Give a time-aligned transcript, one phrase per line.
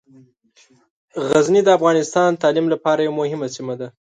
[1.29, 3.87] غزني د افغانستان د تعلیم لپاره یوه مهمه سیمه ده.